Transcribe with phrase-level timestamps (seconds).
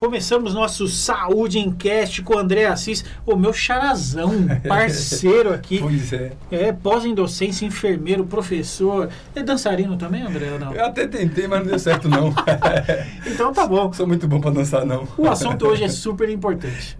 [0.00, 4.30] Começamos nosso Saúde em Cast com o André Assis, o meu charazão,
[4.68, 5.80] parceiro aqui.
[5.82, 6.34] Pois é.
[6.52, 9.08] É, pós em docência, enfermeiro, professor.
[9.34, 10.72] É dançarino também, André, ou não?
[10.72, 12.32] Eu até tentei, mas não deu certo não.
[13.26, 13.92] então tá bom.
[13.92, 15.08] Sou muito bom para dançar não.
[15.18, 16.96] O assunto hoje é super importante.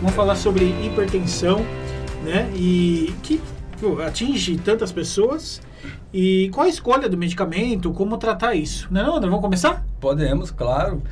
[0.00, 1.64] Vamos falar sobre hipertensão
[2.24, 2.50] né?
[2.54, 3.40] E que
[3.80, 5.60] pô, atinge tantas pessoas.
[6.12, 7.92] E qual a escolha do medicamento?
[7.92, 8.88] Como tratar isso?
[8.90, 9.28] Não é não, André?
[9.28, 9.84] Vamos começar?
[10.00, 11.02] Podemos, claro.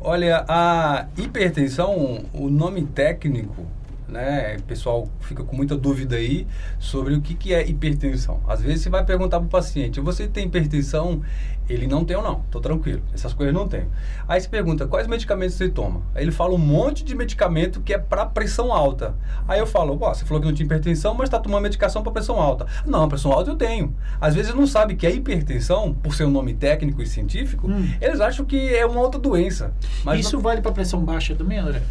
[0.00, 3.66] Olha, a hipertensão, o nome técnico
[4.08, 4.56] né?
[4.58, 6.46] O pessoal fica com muita dúvida aí
[6.78, 8.40] sobre o que, que é hipertensão.
[8.46, 11.22] Às vezes você vai perguntar para o paciente, você tem hipertensão?
[11.68, 13.88] Ele não tem ou não, tô tranquilo, essas coisas não tem.
[14.28, 16.00] Aí você pergunta, quais medicamentos você toma?
[16.14, 19.16] Aí ele fala um monte de medicamento que é para pressão alta.
[19.48, 22.40] Aí eu falo, você falou que não tinha hipertensão, mas está tomando medicação para pressão
[22.40, 22.66] alta.
[22.86, 23.96] Não, pressão alta eu tenho.
[24.20, 27.90] Às vezes não sabe que a hipertensão, por ser um nome técnico e científico, hum.
[28.00, 29.74] eles acham que é uma outra doença.
[30.04, 30.42] Mas Isso não...
[30.42, 31.82] vale para pressão baixa também, André?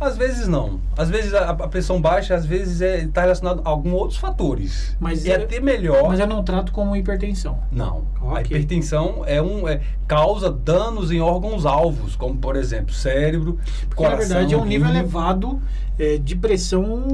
[0.00, 0.80] Às vezes não.
[0.96, 4.18] Às vezes a, a pressão baixa, às vezes está é, tá relacionado a alguns outros
[4.18, 4.96] fatores.
[5.00, 6.08] Mas é, é até melhor.
[6.08, 7.58] Mas eu não trato como hipertensão.
[7.70, 8.06] Não.
[8.20, 8.36] Okay.
[8.36, 13.96] A hipertensão é um é, causa danos em órgãos alvos, como por exemplo cérebro, Porque,
[13.96, 14.18] coração.
[14.18, 15.60] Na verdade é um nível elevado
[15.98, 17.04] é, de pressão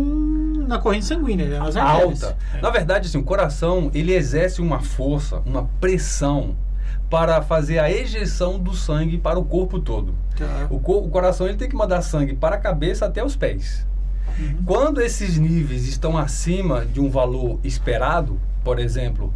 [0.66, 1.58] na corrente sanguínea, né?
[1.58, 2.36] nas alta.
[2.54, 2.60] É.
[2.60, 6.54] Na verdade, assim, o coração ele exerce uma força, uma pressão
[7.08, 10.14] para fazer a ejeção do sangue para o corpo todo.
[10.36, 10.66] Tá.
[10.70, 13.86] O, co o, coração ele tem que mandar sangue para a cabeça até os pés.
[14.38, 14.62] Uhum.
[14.64, 19.32] Quando esses níveis estão acima de um valor esperado, por exemplo,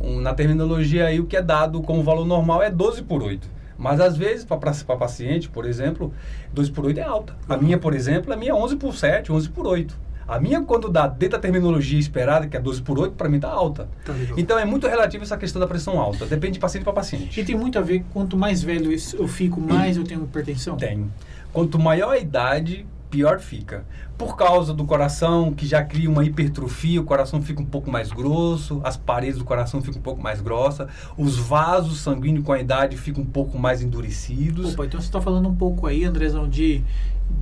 [0.00, 3.60] um, na terminologia aí o que é dado como valor normal é 12 por 8.
[3.78, 6.12] Mas às vezes, para paciente, por exemplo,
[6.52, 7.32] 12 por 8 é alta.
[7.48, 7.54] Uhum.
[7.54, 10.09] A minha, por exemplo, a minha é 11 por 7, 11 por 8.
[10.30, 13.36] A minha, quando dá dentro da terminologia esperada, que é 12 por 8, para mim
[13.36, 13.88] está alta.
[14.04, 16.24] Tá então é muito relativo essa questão da pressão alta.
[16.24, 17.40] Depende de paciente para paciente.
[17.40, 20.76] E tem muito a ver, quanto mais velho eu fico, mais eu tenho hipertensão?
[20.76, 21.10] Tem.
[21.52, 23.84] Quanto maior a idade, pior fica.
[24.16, 28.10] Por causa do coração, que já cria uma hipertrofia, o coração fica um pouco mais
[28.10, 32.60] grosso, as paredes do coração ficam um pouco mais grossas, os vasos sanguíneos com a
[32.60, 34.74] idade ficam um pouco mais endurecidos.
[34.74, 36.84] Opa, então você está falando um pouco aí, Andrezão, de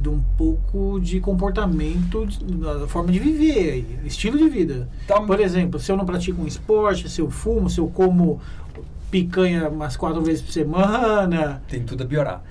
[0.02, 4.86] de um pouco de comportamento, da forma de viver, estilo de vida.
[5.06, 5.20] Tá.
[5.20, 8.38] Por exemplo, se eu não pratico um esporte, se eu fumo, se eu como
[9.10, 11.62] picanha umas quatro vezes por semana.
[11.68, 12.42] Tem tudo a piorar.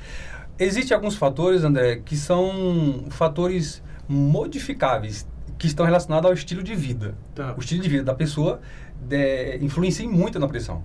[0.60, 7.16] Existem alguns fatores, André, que são fatores modificáveis, que estão relacionados ao estilo de vida.
[7.36, 7.54] Tá.
[7.56, 8.60] O estilo de vida da pessoa
[9.00, 10.84] de, influencia muito na pressão.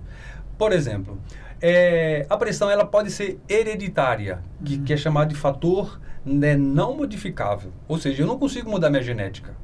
[0.57, 1.19] Por exemplo,
[1.61, 4.83] é, a pressão ela pode ser hereditária, que, uhum.
[4.83, 7.71] que é chamado de fator né, não modificável.
[7.87, 9.55] Ou seja, eu não consigo mudar minha genética.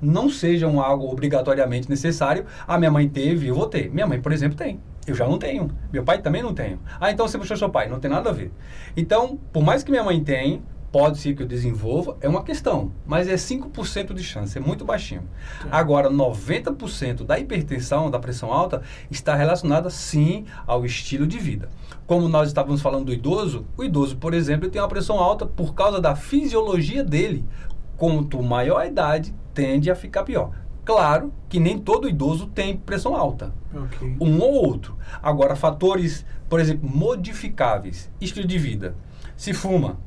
[0.00, 2.44] Não seja um algo obrigatoriamente necessário.
[2.68, 3.90] A minha mãe teve, eu vou ter.
[3.90, 4.80] Minha mãe, por exemplo, tem.
[5.06, 5.70] Eu já não tenho.
[5.92, 6.78] Meu pai também não tem.
[7.00, 7.88] Ah, então você puxou seu pai.
[7.88, 8.52] Não tem nada a ver.
[8.96, 10.60] Então, por mais que minha mãe tenha,
[10.96, 14.82] pode ser que eu desenvolva, é uma questão, mas é 5% de chance, é muito
[14.82, 15.28] baixinho.
[15.62, 15.68] Sim.
[15.70, 18.80] Agora, 90% da hipertensão, da pressão alta,
[19.10, 21.68] está relacionada sim ao estilo de vida.
[22.06, 25.74] Como nós estávamos falando do idoso, o idoso, por exemplo, tem uma pressão alta por
[25.74, 27.44] causa da fisiologia dele.
[27.98, 30.50] Quanto maior a idade, tende a ficar pior.
[30.86, 33.52] Claro que nem todo idoso tem pressão alta.
[33.74, 34.16] Okay.
[34.20, 34.96] Um ou outro.
[35.20, 38.94] Agora, fatores, por exemplo, modificáveis, estilo de vida.
[39.36, 39.98] Se fuma,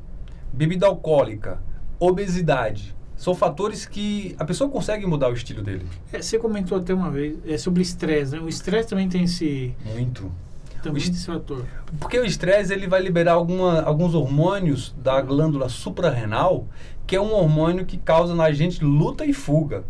[0.53, 1.62] bebida alcoólica,
[2.00, 5.85] obesidade, são fatores que a pessoa consegue mudar o estilo dele.
[6.13, 8.40] É, você comentou até uma vez é sobre estresse, né?
[8.40, 9.75] O estresse também tem esse...
[9.84, 10.31] Muito.
[10.81, 11.66] Também esse fator.
[12.00, 16.69] Porque o estresse ele vai liberar alguma, alguns hormônios da glândula suprarrenal,
[17.06, 19.84] que é um hormônio que causa na gente luta e fuga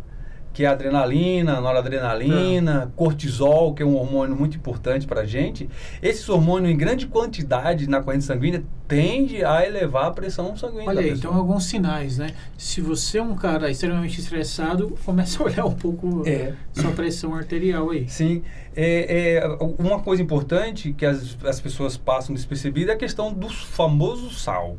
[0.53, 2.97] que é adrenalina, noradrenalina, é.
[2.97, 5.69] cortisol, que é um hormônio muito importante para a gente.
[6.01, 10.87] Esse hormônio em grande quantidade na corrente sanguínea tende a elevar a pressão sanguínea.
[10.87, 12.31] Olha aí, então alguns sinais, né?
[12.57, 16.53] Se você é um cara extremamente estressado, começa a olhar um pouco é.
[16.73, 18.09] sua pressão arterial aí.
[18.09, 18.41] Sim.
[18.75, 23.49] É, é, uma coisa importante que as, as pessoas passam despercebida é a questão do
[23.49, 24.77] famoso sal.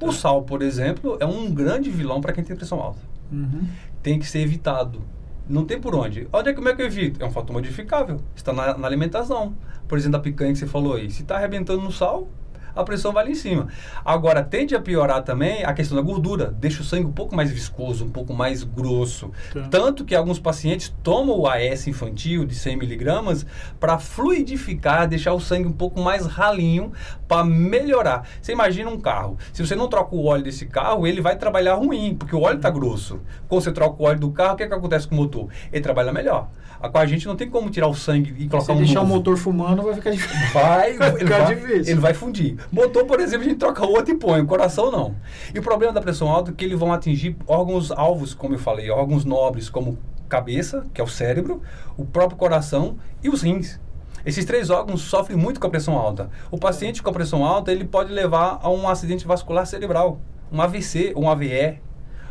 [0.00, 0.12] O tá.
[0.12, 3.00] sal, por exemplo, é um grande vilão para quem tem pressão alta.
[3.30, 3.66] Uhum
[4.02, 5.02] tem que ser evitado.
[5.48, 6.28] Não tem por onde.
[6.32, 7.22] É como é que eu evito?
[7.22, 8.20] É um fator modificável.
[8.36, 9.56] Está na, na alimentação.
[9.86, 11.10] Por exemplo, a picanha que você falou aí.
[11.10, 12.28] Se está arrebentando no sal,
[12.74, 13.68] a pressão vai lá em cima.
[14.04, 17.50] Agora, tende a piorar também a questão da gordura, deixa o sangue um pouco mais
[17.50, 19.30] viscoso, um pouco mais grosso.
[19.52, 19.68] Tá.
[19.70, 23.46] Tanto que alguns pacientes tomam o AS infantil de 100 miligramas
[23.78, 26.92] para fluidificar, deixar o sangue um pouco mais ralinho,
[27.26, 28.26] para melhorar.
[28.40, 31.74] Você imagina um carro, se você não troca o óleo desse carro, ele vai trabalhar
[31.74, 33.20] ruim, porque o óleo está grosso.
[33.48, 35.48] Quando você troca o óleo do carro, o que, é que acontece com o motor?
[35.72, 36.48] Ele trabalha melhor.
[36.80, 39.12] Com a gente não tem como tirar o sangue e colocar Se um deixar novo.
[39.12, 40.52] o motor fumando, vai ficar difícil.
[40.52, 41.92] Vai, vai ele ficar vai, difícil.
[41.92, 42.56] Ele vai fundir.
[42.70, 45.14] Motor, por exemplo, a gente troca outro e põe, o coração não.
[45.54, 48.58] E o problema da pressão alta é que eles vão atingir órgãos alvos, como eu
[48.58, 51.62] falei, órgãos nobres, como cabeça, que é o cérebro,
[51.96, 53.80] o próprio coração e os rins.
[54.26, 56.28] Esses três órgãos sofrem muito com a pressão alta.
[56.50, 60.20] O paciente com a pressão alta, ele pode levar a um acidente vascular cerebral,
[60.52, 61.80] um AVC, um AVE.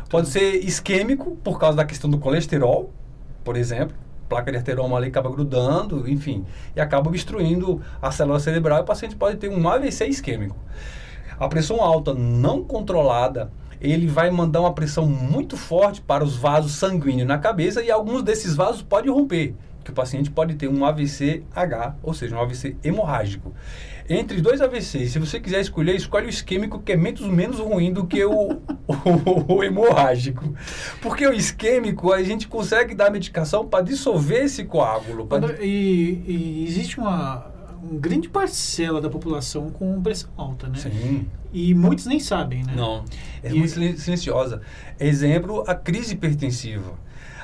[0.08, 2.92] Pode ser isquêmico, por causa da questão do colesterol,
[3.42, 6.44] por exemplo placa de arterioma ali acaba grudando, enfim,
[6.76, 10.56] e acaba obstruindo a célula cerebral e o paciente pode ter um AVC isquêmico.
[11.38, 16.72] A pressão alta não controlada, ele vai mandar uma pressão muito forte para os vasos
[16.72, 19.54] sanguíneos na cabeça e alguns desses vasos podem romper,
[19.88, 23.52] que o paciente pode ter um AVC-H, ou seja, um AVC hemorrágico
[24.08, 27.92] entre dois AVCs, se você quiser escolher, escolhe o isquêmico, que é menos, menos ruim
[27.92, 28.52] do que o,
[28.88, 30.54] o, o hemorrágico.
[31.02, 35.26] Porque o isquêmico, a gente consegue dar medicação para dissolver esse coágulo.
[35.26, 35.62] Pra...
[35.62, 37.46] E, e, existe uma,
[37.82, 40.78] uma grande parcela da população com pressão alta, né?
[40.78, 41.26] Sim.
[41.52, 42.72] E muitos nem sabem, né?
[42.74, 43.04] Não,
[43.42, 43.58] é e...
[43.58, 44.62] muito silenciosa.
[44.98, 46.94] Exemplo, a crise hipertensiva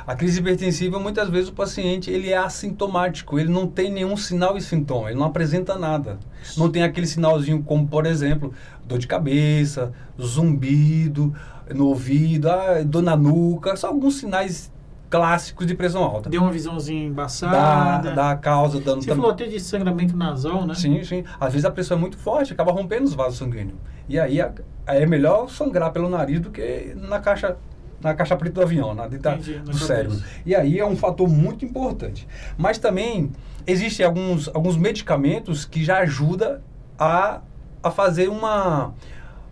[0.06, 4.56] a crise hipertensiva, muitas vezes o paciente ele é assintomático, ele não tem nenhum sinal
[4.56, 6.18] e sintoma, ele não apresenta nada.
[6.56, 8.52] Não tem aquele sinalzinho como, por exemplo,
[8.84, 11.34] dor de cabeça, zumbido
[11.74, 14.70] no ouvido, ah, dor na nuca, são alguns sinais
[15.08, 16.28] clássicos de pressão alta.
[16.28, 18.10] Deu uma visãozinha embaçada.
[18.10, 20.74] Da, da causa dando Você falou até de sangramento nasal, né?
[20.74, 21.24] Sim, sim.
[21.38, 23.78] Às vezes a pressão é muito forte, acaba rompendo os vasos sanguíneos.
[24.08, 24.38] E aí
[24.86, 27.56] é melhor sangrar pelo nariz do que na caixa
[28.04, 30.22] na caixa preta do avião, na dentro Entendi, do cérebro.
[30.44, 32.28] E aí é um fator muito importante.
[32.58, 33.32] Mas também
[33.66, 36.60] existem alguns, alguns medicamentos que já ajudam
[36.98, 37.40] a,
[37.82, 38.92] a fazer uma,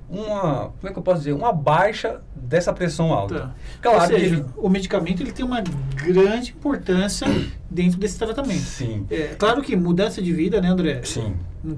[0.08, 3.40] uma, como é que eu posso dizer, uma baixa dessa pressão alta.
[3.40, 3.54] Tá.
[3.80, 4.44] Claro seja, ele...
[4.56, 7.26] o medicamento ele tem uma grande importância
[7.70, 8.60] dentro desse tratamento.
[8.60, 9.06] Sim.
[9.10, 11.00] É, claro que mudança de vida, né, André?
[11.04, 11.34] Sim.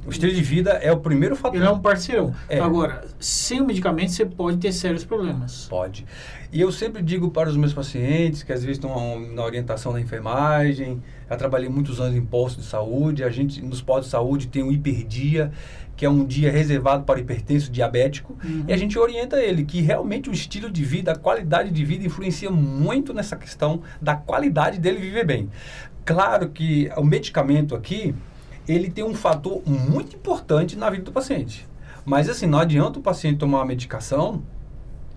[0.06, 1.56] O estilo de vida é o primeiro fator.
[1.56, 2.34] Ele é um parceirão.
[2.48, 2.58] É.
[2.58, 5.66] Agora, sem o medicamento você pode ter sérios problemas.
[5.68, 6.06] Pode.
[6.50, 10.00] E eu sempre digo para os meus pacientes, que às vezes estão na orientação da
[10.00, 14.46] enfermagem, já trabalhei muitos anos em postos de saúde, a gente nos postos de saúde
[14.46, 15.50] tem o hiperdia,
[15.96, 18.64] que é um dia reservado para hipertenso diabético, uhum.
[18.66, 22.06] e a gente orienta ele que realmente o estilo de vida, a qualidade de vida
[22.06, 25.50] influencia muito nessa questão da qualidade dele viver bem.
[26.04, 28.14] Claro que o medicamento aqui,
[28.68, 31.66] ele tem um fator muito importante na vida do paciente.
[32.04, 34.42] Mas assim, não adianta o paciente tomar uma medicação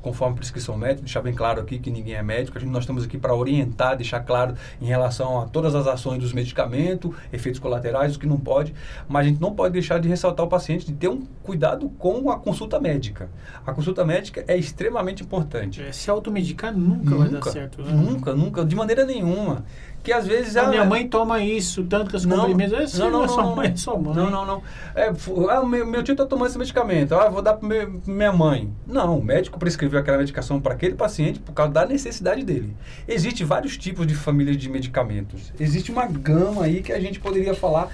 [0.08, 3.04] conforme prescrição médica, deixar bem claro aqui que ninguém é médico, a gente, nós estamos
[3.04, 8.16] aqui para orientar, deixar claro em relação a todas as ações dos medicamentos, efeitos colaterais,
[8.16, 8.74] o que não pode,
[9.08, 12.32] mas a gente não pode deixar de ressaltar o paciente de ter um cuidado com
[12.32, 13.30] a consulta médica.
[13.66, 15.82] A consulta médica é extremamente importante.
[15.82, 17.82] É, se automedicar nunca, nunca vai dar certo.
[17.82, 17.92] Né?
[17.92, 19.66] Nunca, nunca, de maneira nenhuma
[20.08, 22.98] que às vezes a, a minha mãe toma isso, tanto que as não, comprimidos.
[22.98, 24.16] Não, não, não, sua mãe, sua mãe.
[24.16, 24.64] Não, não, não.
[24.96, 25.12] É,
[25.50, 27.14] ah, meu, meu tio está tomando esse medicamento.
[27.14, 27.68] Ah, vou dar para
[28.06, 28.72] minha mãe.
[28.88, 32.74] Não, o médico prescreveu aquela medicação para aquele paciente por causa da necessidade dele.
[33.06, 35.52] Existem vários tipos de famílias de medicamentos.
[35.60, 37.90] Existe uma gama aí que a gente poderia falar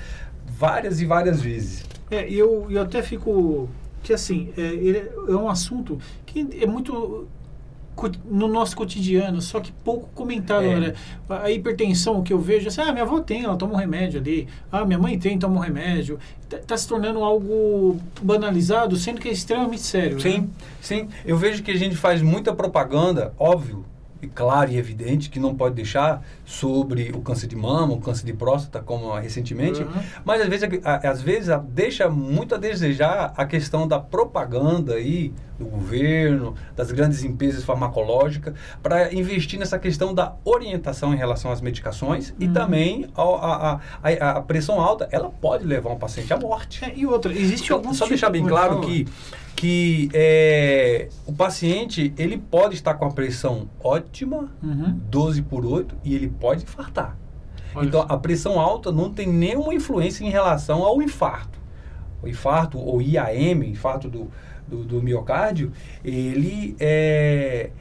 [0.46, 1.84] várias e várias vezes.
[2.12, 3.68] É, eu, eu até fico
[4.04, 7.28] que assim é, é um assunto que é muito
[8.26, 10.80] no nosso cotidiano, só que pouco comentado, é.
[10.80, 10.94] né?
[11.30, 14.48] A hipertensão que eu vejo, assim, ah, minha avó tem, ela toma um remédio ali.
[14.72, 16.20] Ah, minha mãe tem, toma um remédio.
[16.44, 20.20] Está tá se tornando algo banalizado, sendo que é extremamente sério.
[20.20, 20.48] Sim, né?
[20.82, 21.08] sim.
[21.26, 23.86] Eu vejo que a gente faz muita propaganda, óbvio,
[24.28, 28.34] claro e evidente que não pode deixar sobre o câncer de mama, o câncer de
[28.34, 30.04] próstata, como recentemente, uhum.
[30.26, 35.66] mas às vezes, às vezes deixa muito a desejar a questão da propaganda aí do
[35.66, 42.30] governo, das grandes empresas farmacológicas, para investir nessa questão da orientação em relação às medicações
[42.30, 42.36] uhum.
[42.40, 46.84] e também a, a, a, a, pressão alta, ela pode levar um paciente à morte.
[46.84, 49.08] É, e outra, existe algum Só deixar bem claro que
[49.56, 55.00] que é, o paciente ele pode estar com a pressão ótima, uhum.
[55.10, 57.18] 12 por 8, e ele pode infartar.
[57.76, 61.60] Olha então, a pressão alta não tem nenhuma influência em relação ao infarto.
[62.22, 64.32] O infarto, ou IAM, infarto do,
[64.68, 65.72] do, do miocárdio,
[66.04, 67.72] ele está é,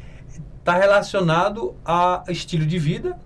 [0.64, 3.18] tá relacionado a estilo de vida,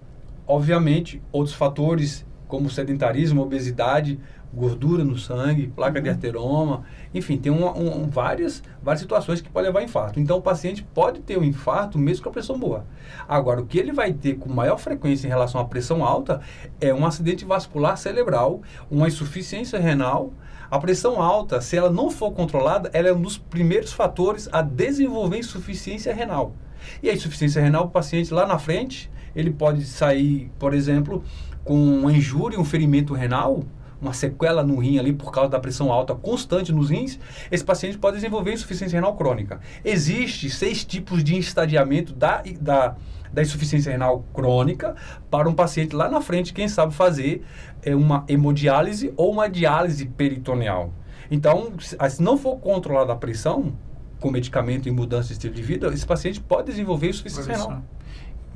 [0.46, 4.20] obviamente, outros fatores como sedentarismo, obesidade,
[4.56, 6.02] gordura no sangue, placa uhum.
[6.02, 6.84] de arteroma,
[7.14, 10.18] enfim, tem um, um, várias, várias situações que podem levar a infarto.
[10.18, 12.86] Então, o paciente pode ter um infarto mesmo com a pressão boa.
[13.28, 16.40] Agora, o que ele vai ter com maior frequência em relação à pressão alta
[16.80, 20.32] é um acidente vascular cerebral, uma insuficiência renal.
[20.70, 24.62] A pressão alta, se ela não for controlada, ela é um dos primeiros fatores a
[24.62, 26.54] desenvolver insuficiência renal.
[27.02, 31.22] E a insuficiência renal, o paciente lá na frente, ele pode sair, por exemplo,
[31.62, 33.62] com uma injúria, um ferimento renal,
[34.00, 37.18] uma sequela no rim ali por causa da pressão alta constante nos rins,
[37.50, 39.60] esse paciente pode desenvolver insuficiência renal crônica.
[39.84, 42.96] Existem seis tipos de estadiamento da, da,
[43.32, 44.94] da insuficiência renal crônica
[45.30, 47.42] para um paciente lá na frente, quem sabe fazer
[47.82, 50.92] é, uma hemodiálise ou uma diálise peritoneal.
[51.30, 53.72] Então, se não for controlada a pressão,
[54.20, 57.82] com medicamento e mudança de estilo de vida, esse paciente pode desenvolver insuficiência renal.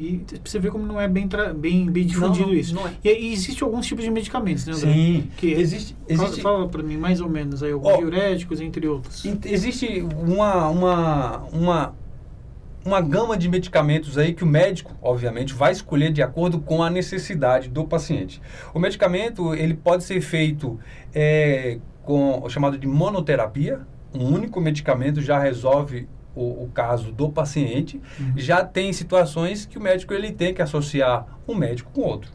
[0.01, 2.75] E você vê como não é bem, bem, bem difundido não, isso.
[2.75, 2.93] Não é.
[3.05, 4.93] E, e existe alguns tipos de medicamentos, né, André?
[4.93, 5.29] Sim.
[5.37, 6.41] Que existe, existe...
[6.41, 9.23] Fala, fala para mim mais ou menos aí, alguns oh, diuréticos, entre outros.
[9.45, 11.95] Existe uma, uma, uma,
[12.83, 16.89] uma gama de medicamentos aí que o médico, obviamente, vai escolher de acordo com a
[16.89, 18.41] necessidade do paciente.
[18.73, 20.81] O medicamento, ele pode ser feito
[21.15, 23.83] é, com o chamado de monoterapia,
[24.15, 26.09] um único medicamento já resolve
[26.41, 28.33] o, o caso do paciente, uhum.
[28.37, 32.31] já tem situações que o médico ele tem que associar um médico com outro.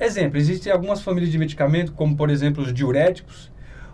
[0.00, 3.50] Exemplo, existem algumas famílias de medicamento, como por exemplo os diuréticos,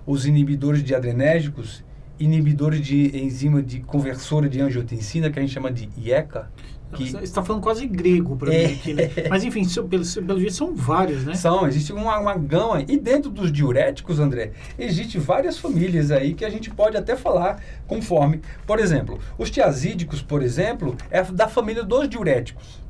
[0.06, 1.84] os inibidores de adrenérgicos,
[2.18, 6.50] inibidores de enzima de conversora de angiotensina, que a gente chama de IECA,
[6.94, 7.10] que...
[7.10, 8.68] Você está falando quase grego para é.
[8.68, 9.10] mim aqui, né?
[9.28, 11.34] Mas enfim, pelo, pelo jeito são vários, né?
[11.34, 12.82] São, existe uma, uma gama.
[12.88, 17.62] E dentro dos diuréticos, André, existe várias famílias aí que a gente pode até falar
[17.86, 18.40] conforme.
[18.66, 22.82] Por exemplo, os tiazídicos, por exemplo, é da família dos diuréticos.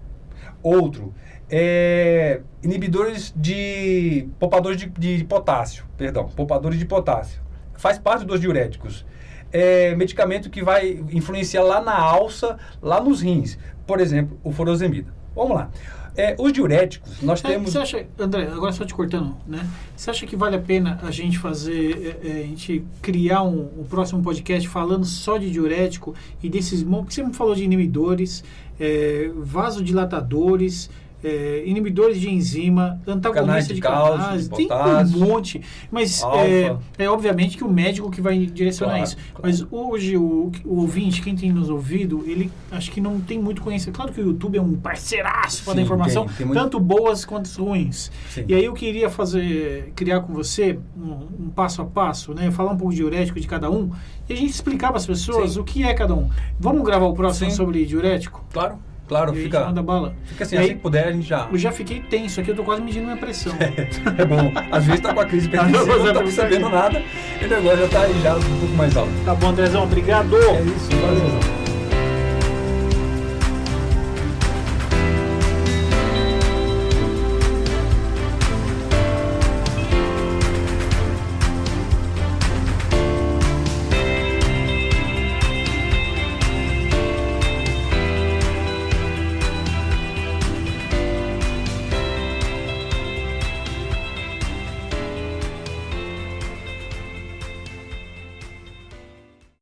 [0.63, 1.13] Outro,
[1.51, 7.43] é, inibidores de poupadores de, de, potássio, perdão, poupadores de potássio.
[7.77, 9.05] Faz parte dos diuréticos.
[9.57, 13.57] É, medicamento que vai influenciar lá na alça, lá nos rins
[13.87, 15.13] por exemplo, o furosemida.
[15.35, 15.71] Vamos lá.
[16.17, 17.73] É, os diuréticos, nós é, temos.
[17.73, 19.69] Você acha, André, agora só te cortando, né?
[19.97, 23.69] Você acha que vale a pena a gente fazer, é, é a gente criar um,
[23.81, 27.17] um, próximo podcast falando só de diurético e desses montes?
[27.17, 28.45] Você me falou de inibidores,
[28.79, 30.89] é, vasodilatadores,
[31.25, 35.63] é, inibidores de enzima, antagonista de, de canais, tem um monte.
[35.91, 39.17] Mas é, é, obviamente que o médico que vai direcionar claro, isso.
[39.17, 39.41] Claro.
[39.43, 43.63] Mas hoje o, o, ouvinte, quem tem nos ouvido, ele acho que não tem muito
[43.63, 43.97] conhecimento.
[43.97, 46.61] Claro que o YouTube é um parceiraço para dar informação, tem, tem muito...
[46.61, 48.11] tanto boas quanto ruins.
[48.29, 48.45] Sim.
[48.47, 52.51] E aí eu queria fazer, criar com você um, um, passo a passo, né?
[52.51, 53.91] Falar um pouco de diurético de cada um
[54.29, 55.61] e a gente explicar para as pessoas Sim.
[55.61, 56.29] o que é cada um.
[56.59, 57.57] Vamos gravar o próximo Sim.
[57.57, 58.45] sobre diurético?
[58.53, 58.79] Claro.
[59.07, 59.67] Claro, e fica.
[59.67, 60.15] Manda bala.
[60.25, 61.49] Fica assim, aí, assim que puder, a gente já.
[61.51, 63.55] Eu já fiquei tenso aqui, eu tô quase medindo minha pressão.
[63.61, 63.89] É,
[64.23, 64.53] é bom.
[64.71, 67.03] Às vezes tá com a crise persistindo, não, não tá percebendo nada,
[67.41, 69.13] e o negócio já tá aí já um pouco mais alto.
[69.25, 70.37] Tá bom, Andrezão, obrigado.
[70.37, 71.64] É isso, valeu.